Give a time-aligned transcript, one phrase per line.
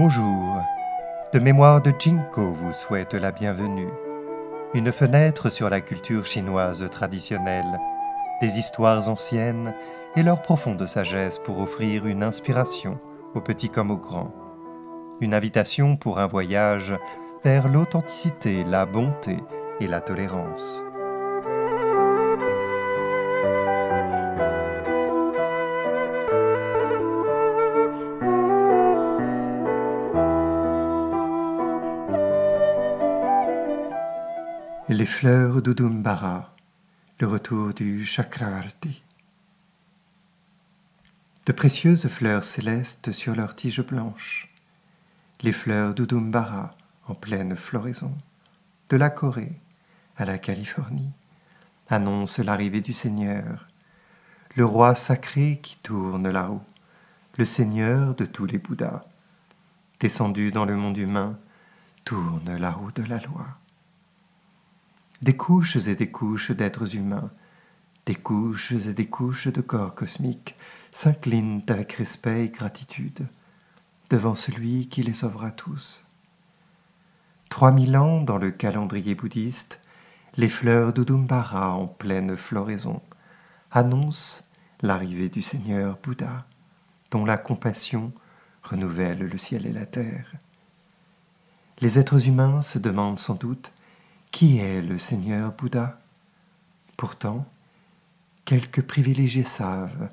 [0.00, 0.62] Bonjour.
[1.32, 3.90] De mémoire de Jinko vous souhaite la bienvenue.
[4.72, 7.80] Une fenêtre sur la culture chinoise traditionnelle,
[8.40, 9.74] des histoires anciennes
[10.14, 13.00] et leur profonde sagesse pour offrir une inspiration
[13.34, 14.32] aux petits comme aux grands.
[15.20, 16.94] Une invitation pour un voyage
[17.42, 19.38] vers l'authenticité, la bonté
[19.80, 20.80] et la tolérance.
[34.90, 36.54] Les fleurs d'Udumbara,
[37.20, 39.02] le retour du Chakravarti.
[41.44, 44.50] De précieuses fleurs célestes sur leurs tiges blanches,
[45.42, 46.70] les fleurs d'Udumbara
[47.06, 48.14] en pleine floraison,
[48.88, 49.60] de la Corée
[50.16, 51.12] à la Californie,
[51.90, 53.68] annoncent l'arrivée du Seigneur,
[54.56, 56.62] le roi sacré qui tourne la roue,
[57.36, 59.04] le Seigneur de tous les Bouddhas,
[60.00, 61.38] descendu dans le monde humain,
[62.06, 63.48] tourne la roue de la loi.
[65.20, 67.30] Des couches et des couches d'êtres humains,
[68.06, 70.54] des couches et des couches de corps cosmiques
[70.92, 73.26] s'inclinent avec respect et gratitude
[74.10, 76.06] devant celui qui les sauvera tous.
[77.48, 79.80] Trois mille ans dans le calendrier bouddhiste,
[80.36, 83.02] les fleurs d'Udumbara en pleine floraison
[83.72, 84.44] annoncent
[84.82, 86.46] l'arrivée du Seigneur Bouddha,
[87.10, 88.12] dont la compassion
[88.62, 90.32] renouvelle le ciel et la terre.
[91.80, 93.72] Les êtres humains se demandent sans doute
[94.30, 95.98] qui est le Seigneur Bouddha?
[96.96, 97.46] Pourtant,
[98.44, 100.10] quelques privilégiés savent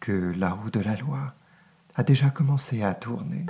[0.00, 1.34] que la roue de la loi
[1.94, 3.46] a déjà commencé à tourner.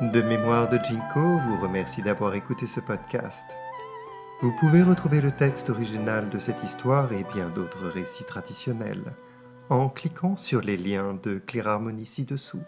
[0.00, 3.56] De mémoire de Jinko vous remercie d'avoir écouté ce podcast.
[4.40, 9.12] Vous pouvez retrouver le texte original de cette histoire et bien d'autres récits traditionnels
[9.68, 12.62] en cliquant sur les liens de Clear Harmony ci-dessous.